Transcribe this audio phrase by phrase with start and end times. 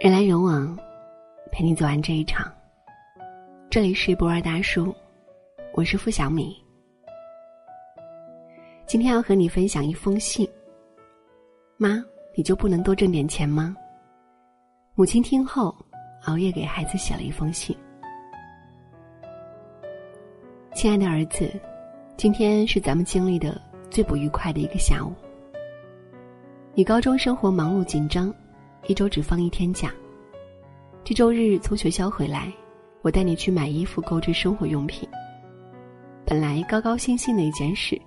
[0.00, 0.78] 人来人往，
[1.50, 2.48] 陪你走完这一场。
[3.68, 4.94] 这里是博尔大叔，
[5.72, 6.56] 我是付小米。
[8.86, 10.48] 今天要和你分享一封信。
[11.76, 12.00] 妈，
[12.36, 13.76] 你就不能多挣点钱吗？
[14.94, 15.74] 母亲听后，
[16.26, 17.76] 熬夜给孩子写了一封信。
[20.76, 21.52] 亲爱的儿子，
[22.16, 25.12] 今天是咱们经历的最不愉快的一个下午。
[26.72, 28.32] 你高中生活忙碌紧张。
[28.86, 29.92] 一周只放一天假。
[31.04, 32.52] 这周日从学校回来，
[33.02, 35.08] 我带你去买衣服、购置生活用品。
[36.26, 38.00] 本来高高兴兴的一件事，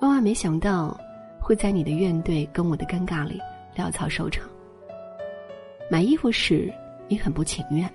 [0.00, 0.96] 万万没想到
[1.40, 3.40] 会在你的怨怼跟我的尴尬里
[3.76, 4.48] 潦草收场。
[5.90, 6.72] 买衣服时，
[7.08, 7.92] 你很不情愿，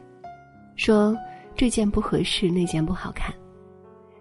[0.75, 1.17] 说
[1.55, 3.33] 这件不合适，那件不好看。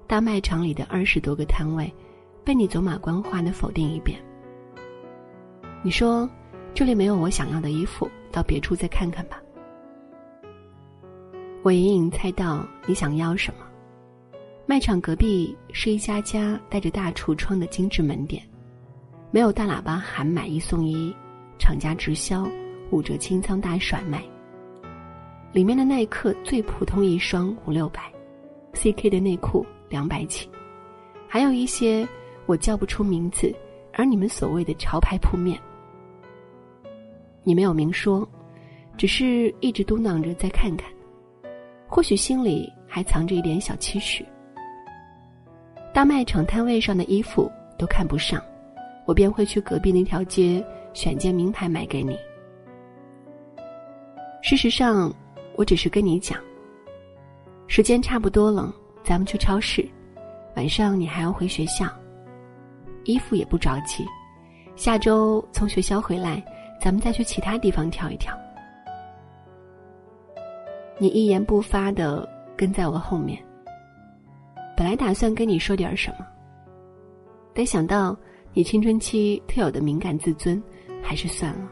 [0.06, 1.92] 大卖场里的二十多个摊位，
[2.44, 4.18] 被你走马观花的否定一遍。
[5.82, 6.28] 你说。
[6.74, 9.42] 这里没有我想要的衣服，到别处再看看吧。
[11.62, 13.66] 我隐隐猜到你想要什么。
[14.64, 18.42] 卖场隔壁是一家家带着大橱窗的精致门店，
[19.30, 21.14] 没有大喇叭喊买一送一，
[21.58, 22.48] 厂家直销，
[22.90, 24.22] 五折清仓大甩卖。
[25.52, 28.12] 里面的耐克最普通一双五六百
[28.74, 30.48] ，CK 的内裤两百起，
[31.26, 32.06] 还有一些
[32.46, 33.52] 我叫不出名字，
[33.94, 35.58] 而你们所谓的潮牌铺面。
[37.48, 38.28] 你没有明说，
[38.98, 40.86] 只是一直嘟囔着再看看，
[41.86, 44.22] 或许心里还藏着一点小期许。
[45.94, 48.38] 大卖场摊位上的衣服都看不上，
[49.06, 52.18] 我便会去隔壁那条街选件名牌买给你。
[54.42, 55.10] 事实上，
[55.56, 56.38] 我只是跟你讲，
[57.66, 58.70] 时间差不多了，
[59.02, 59.88] 咱们去超市。
[60.54, 61.86] 晚上你还要回学校，
[63.04, 64.04] 衣服也不着急，
[64.76, 66.44] 下周从学校回来。
[66.80, 68.32] 咱们再去其他地方跳一跳。
[70.98, 73.42] 你一言不发的跟在我后面。
[74.76, 76.26] 本来打算跟你说点什么，
[77.52, 78.16] 但想到
[78.52, 80.62] 你青春期特有的敏感自尊，
[81.02, 81.68] 还是算了。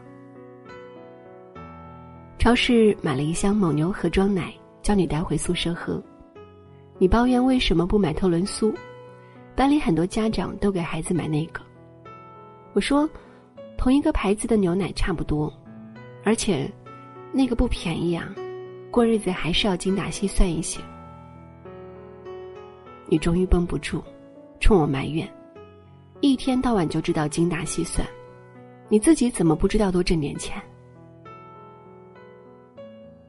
[2.37, 6.01] 超市买了一箱蒙牛盒装奶，叫你带回宿舍喝。
[6.97, 8.73] 你抱怨为什么不买特仑苏？
[9.55, 11.61] 班里很多家长都给孩子买那个。
[12.73, 13.09] 我说。
[13.77, 15.53] 同一个牌子的牛奶差不多，
[16.23, 16.69] 而且
[17.31, 18.27] 那个不便宜啊，
[18.91, 20.81] 过日子还是要精打细算一些。
[23.05, 24.03] 你终于绷不住，
[24.59, 25.31] 冲我埋怨：
[26.19, 28.05] 一天到晚就知道精打细算，
[28.89, 30.61] 你自己怎么不知道多挣点钱？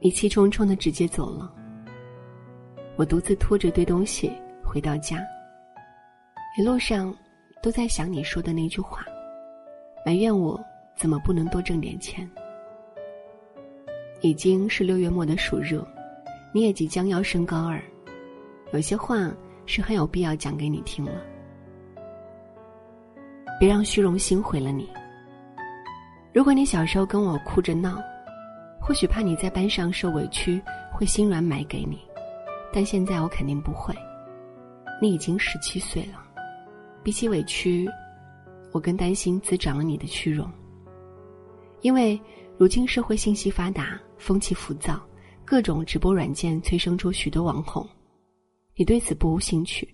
[0.01, 1.53] 你气冲冲的直接走了，
[2.97, 4.33] 我独自拖着堆东西
[4.65, 5.19] 回到家，
[6.59, 7.15] 一路上
[7.63, 9.05] 都在想你说的那句话。
[10.05, 10.59] 埋怨我
[10.97, 12.29] 怎么不能多挣点钱？
[14.21, 15.87] 已经是六月末的暑热，
[16.53, 17.81] 你也即将要升高二，
[18.73, 19.33] 有些话
[19.67, 21.13] 是很有必要讲给你听了。
[23.61, 24.89] 别让虚荣心毁了你。
[26.33, 28.01] 如果你小时候跟我哭着闹，
[28.81, 30.61] 或许怕你在班上受委屈，
[30.93, 31.99] 会心软买给你，
[32.73, 33.95] 但现在我肯定不会。
[35.01, 36.25] 你已经十七岁了，
[37.05, 37.89] 比起委屈。
[38.73, 40.51] 我更担心滋长了你的虚荣，
[41.81, 42.21] 因为
[42.57, 45.01] 如今社会信息发达，风气浮躁，
[45.45, 47.89] 各种直播软件催生出许多网红，
[48.77, 49.89] 你对此不无兴趣，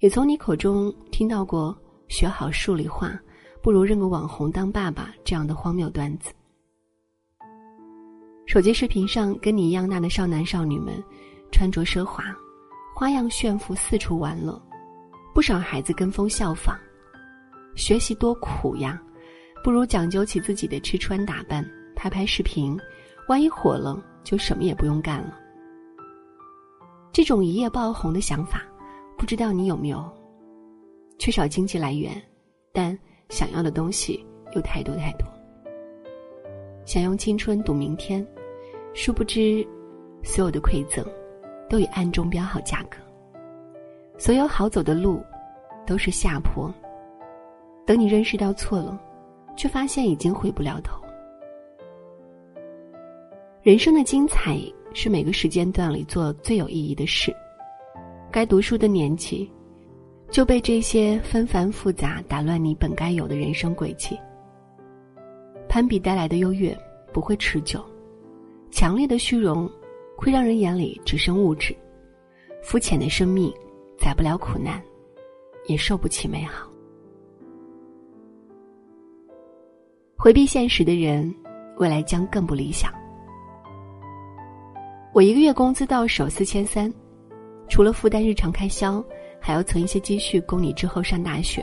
[0.00, 1.76] 也从你口中听到过
[2.08, 3.18] 学好数理化
[3.62, 6.32] 不如认个网红当爸爸这样的荒谬段子。
[8.46, 11.02] 手机视频上跟你一样大的少男少女们，
[11.50, 12.24] 穿着奢华，
[12.94, 14.60] 花样炫富，四处玩乐，
[15.34, 16.78] 不少孩子跟风效仿。
[17.74, 19.00] 学习多苦呀，
[19.62, 21.64] 不如讲究起自己的吃穿打扮，
[21.94, 22.78] 拍拍视频，
[23.28, 25.38] 万一火了，就什么也不用干了。
[27.12, 28.62] 这种一夜爆红的想法，
[29.16, 30.04] 不知道你有没有？
[31.18, 32.20] 缺少经济来源，
[32.72, 32.96] 但
[33.28, 34.24] 想要的东西
[34.54, 35.26] 又太多太多。
[36.84, 38.26] 想用青春赌明天，
[38.92, 39.66] 殊不知，
[40.22, 41.04] 所有的馈赠，
[41.68, 42.98] 都已暗中标好价格。
[44.18, 45.24] 所有好走的路，
[45.86, 46.72] 都是下坡。
[47.86, 48.98] 等你认识到错了，
[49.56, 50.98] 却发现已经回不了头。
[53.62, 54.58] 人生的精彩
[54.92, 57.34] 是每个时间段里做最有意义的事。
[58.30, 59.50] 该读书的年纪，
[60.30, 64.18] 就被这些纷繁复杂打乱你本该有的人生轨迹。
[65.68, 66.76] 攀比带来的优越
[67.12, 67.84] 不会持久，
[68.70, 69.70] 强烈的虚荣
[70.16, 71.74] 会让人眼里只剩物质，
[72.62, 73.52] 肤浅的生命
[73.98, 74.82] 载不了苦难，
[75.66, 76.68] 也受不起美好。
[80.24, 81.34] 回避现实的人，
[81.76, 82.90] 未来将更不理想。
[85.12, 86.90] 我一个月工资到手四千三，
[87.68, 89.04] 除了负担日常开销，
[89.38, 91.62] 还要存一些积蓄供你之后上大学。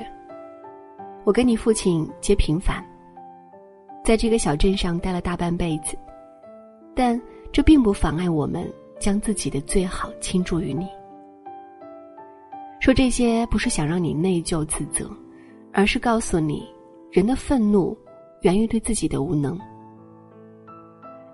[1.24, 2.86] 我跟你父亲皆平凡，
[4.06, 5.98] 在这个小镇上待了大半辈子，
[6.94, 7.20] 但
[7.52, 10.88] 这并不妨碍我们将自己的最好倾注于你。
[12.80, 15.10] 说这些不是想让你内疚自责，
[15.74, 16.64] 而是告诉你，
[17.10, 17.98] 人的愤怒
[18.42, 19.58] 源于对自己的无能。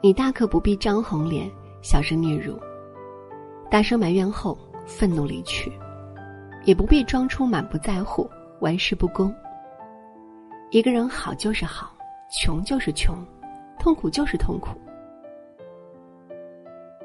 [0.02, 1.50] 你大可不必张红脸。
[1.80, 2.58] 小声嗫嚅，
[3.70, 5.72] 大声埋怨后愤怒离去，
[6.66, 8.28] 也不必装出满不在乎、
[8.60, 9.34] 玩世不恭。
[10.72, 11.96] 一个人好就是好，
[12.30, 13.16] 穷就是穷，
[13.80, 14.70] 痛苦就是痛苦。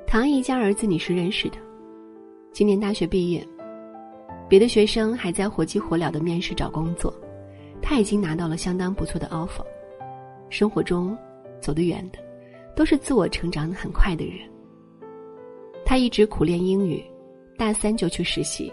[0.06, 1.58] 唐一家儿子你是认识的，
[2.50, 3.46] 今年大学毕业，
[4.48, 7.14] 别的学生还在火急火燎的面试找工作，
[7.80, 9.64] 他已经拿到了相当不错的 offer。
[10.52, 11.16] 生活中
[11.62, 12.18] 走得远的，
[12.76, 14.36] 都是自我成长的很快的人。
[15.82, 17.02] 他一直苦练英语，
[17.56, 18.70] 大三就去实习。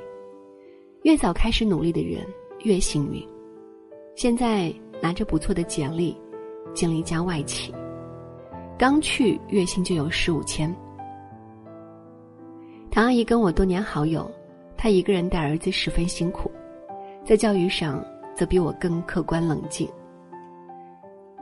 [1.04, 2.22] 越早开始努力的人
[2.64, 3.26] 越幸运。
[4.14, 6.14] 现在拿着不错的简历，
[6.74, 7.74] 进了一家外企，
[8.78, 10.76] 刚去月薪就有十五千。
[12.92, 14.30] 唐阿姨跟我多年好友，
[14.76, 16.52] 她一个人带儿子十分辛苦，
[17.24, 18.06] 在教育上
[18.36, 19.90] 则比我更客观冷静。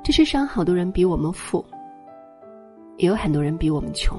[0.07, 1.65] 这世上好多人比我们富，
[2.95, 4.17] 也有很多人比我们穷。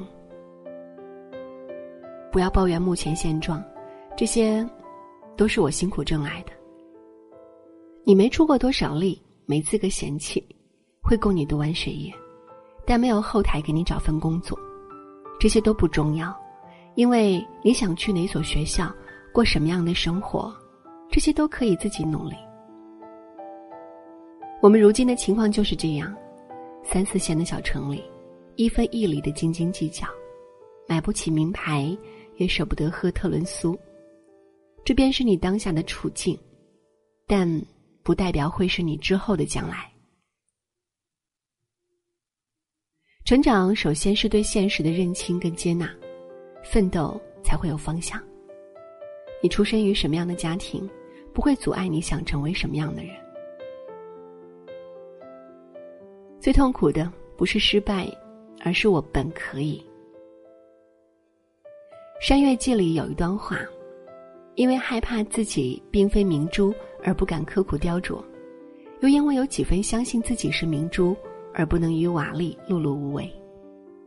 [2.31, 3.64] 不要抱怨目前现状，
[4.14, 4.69] 这些
[5.35, 6.52] 都是我辛苦挣来的。
[8.05, 10.46] 你没出过多少力，没资格嫌弃，
[11.00, 12.12] 会供你读完学业，
[12.85, 14.58] 但没有后台给你找份工作，
[15.40, 16.38] 这些都不重要，
[16.96, 18.94] 因为你想去哪所学校，
[19.32, 20.55] 过什么样的生活，
[21.11, 22.37] 这些都可以自己努力。
[24.60, 26.14] 我们如今的情况就是这样，
[26.84, 28.02] 三四线的小城里，
[28.56, 30.06] 一分一厘的斤斤计较，
[30.87, 31.96] 买不起名牌。
[32.38, 33.76] 也舍不得喝特仑苏，
[34.84, 36.38] 这便是你当下的处境，
[37.26, 37.60] 但
[38.05, 39.90] 不代表会是你之后的将来。
[43.25, 45.93] 成长首先是对现实的认清跟接纳，
[46.62, 48.22] 奋斗才会有方向。
[49.43, 50.88] 你出生于什么样的家庭，
[51.34, 53.16] 不会阻碍你想成为什么样的人。
[56.49, 58.11] 最痛苦的不是失败，
[58.65, 59.85] 而是我本可以。
[62.27, 63.59] 《山月记》里有一段话
[64.56, 66.73] ：“因为害怕自己并非明珠
[67.05, 68.25] 而不敢刻苦雕琢，
[69.00, 71.15] 又因为有几分相信自己是明珠
[71.53, 73.31] 而不能与瓦砾碌碌无为，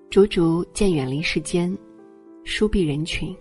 [0.10, 1.72] 逐逐渐远离世间，
[2.44, 3.38] 疏避人群，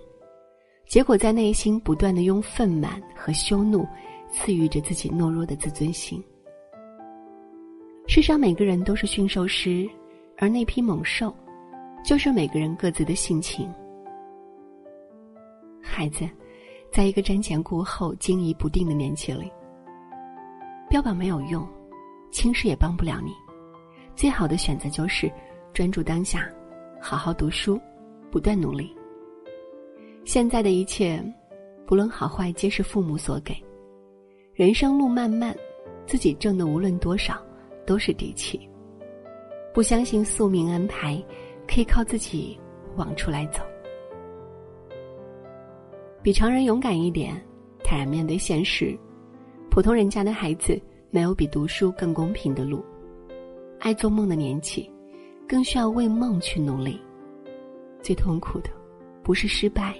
[0.87, 3.89] 结果在内心不断的用愤满和羞怒
[4.31, 6.23] 赐予着自己懦弱的自尊心。
[8.11, 9.89] 世上每个人都是驯兽师，
[10.37, 11.33] 而那批猛兽，
[12.05, 13.73] 就是每个人各自的性情。”
[15.81, 16.29] 孩子，
[16.91, 19.49] 在一个瞻前顾后、惊疑不定的年纪里，
[20.89, 21.65] 标榜没有用，
[22.33, 23.31] 轻视也帮不了你。
[24.17, 25.31] 最好的选择就是
[25.73, 26.51] 专注当下，
[27.01, 27.81] 好好读书，
[28.29, 28.93] 不断努力。
[30.25, 31.23] 现在的一切，
[31.87, 33.55] 不论好坏，皆是父母所给。
[34.53, 35.57] 人生路漫漫，
[36.09, 37.41] 自己挣的无论多少，
[37.91, 38.61] 都是底气。
[39.75, 41.21] 不相信宿命安排，
[41.67, 42.57] 可以靠自己
[42.95, 43.65] 往出来走。
[46.23, 47.35] 比常人勇敢一点，
[47.83, 48.97] 坦然面对现实。
[49.73, 50.81] 普通人家的孩子
[51.11, 52.85] 没有比读书更公平的路。
[53.81, 54.89] 爱做梦的年纪，
[55.49, 57.01] 更需要为梦去努力。
[58.01, 58.71] 最痛苦的，
[59.21, 59.97] 不是失败，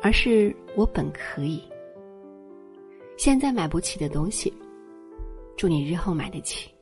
[0.00, 1.62] 而是我本可以。
[3.18, 4.50] 现在买不起的东西，
[5.54, 6.73] 祝你日后买得起。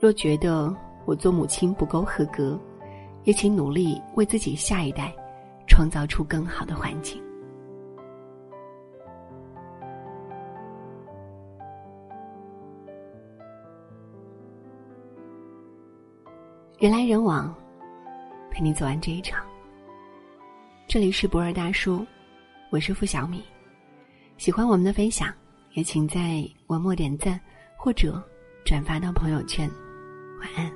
[0.00, 0.72] 若觉得
[1.06, 2.56] 我做母亲不够合格，
[3.24, 5.12] 也请努力为自己下一代
[5.66, 7.20] 创造出更好的环境。
[16.78, 17.52] 人来人往，
[18.52, 19.44] 陪你走完这一场。
[20.86, 22.06] 这里是博尔大叔，
[22.70, 23.42] 我是付小米。
[24.36, 25.34] 喜欢我们的分享，
[25.72, 27.38] 也请在文末点赞
[27.76, 28.22] 或者
[28.64, 29.68] 转发到朋友圈。
[30.40, 30.70] 晚安。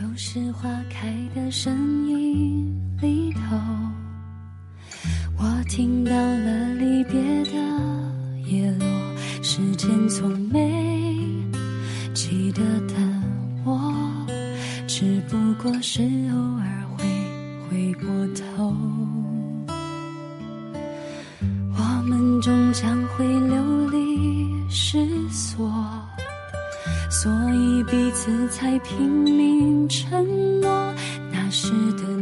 [0.00, 3.56] 又是花开的声音里头，
[5.36, 7.52] 我听到了离别的
[8.46, 8.86] 叶落，
[9.42, 11.06] 时间从没
[12.14, 12.94] 记得的
[13.64, 13.94] 我。
[14.86, 17.04] 只不过是偶尔会
[17.68, 18.74] 回过头，
[21.76, 23.62] 我们终将会流
[28.48, 30.94] 才拼命承诺
[31.32, 32.17] 那时的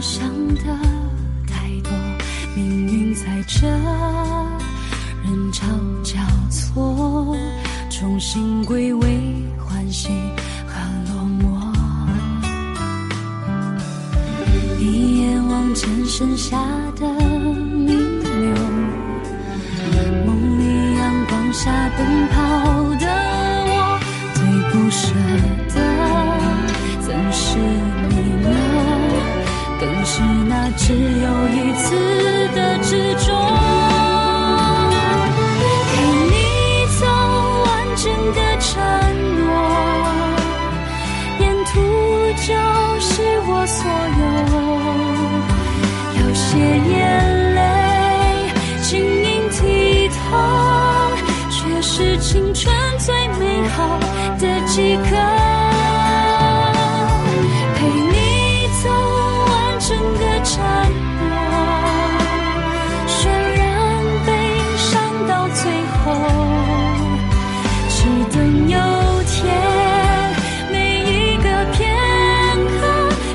[0.00, 0.62] 想的
[1.46, 1.90] 太多，
[2.54, 3.66] 命运在这
[5.24, 5.66] 人潮
[6.04, 7.36] 交错，
[7.90, 9.20] 重新归位，
[9.58, 10.08] 欢喜
[10.66, 10.78] 和
[11.12, 11.42] 落寞。
[14.78, 16.56] 一眼望见剩下
[16.94, 18.54] 的弥流，
[20.24, 22.67] 梦里阳光下奔跑。
[52.20, 53.98] 青春最美好
[54.38, 55.02] 的几个
[57.76, 60.56] 陪你走完整个战
[61.18, 61.22] 火
[63.06, 63.66] 却让
[64.26, 64.28] 悲
[64.76, 64.88] 伤
[65.28, 66.04] 到最后
[67.88, 67.98] 只
[68.36, 68.76] 等有
[69.24, 69.36] 天
[70.72, 71.78] 每一个片
[72.80, 72.82] 刻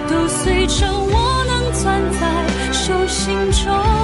[0.09, 1.13] 都碎成我
[1.47, 2.21] 能攥在
[2.73, 4.02] 手心中